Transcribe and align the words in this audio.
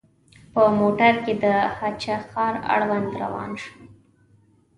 په 0.53 0.61
موټر 0.79 1.13
کې 1.23 1.33
د 1.43 1.45
هه 1.77 1.89
چه 2.01 2.13
ښار 2.29 2.53
اړوند 2.73 3.09
روان 3.21 3.51
شوو. 3.61 3.85